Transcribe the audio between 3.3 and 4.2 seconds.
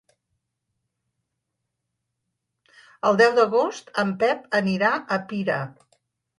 d'agost en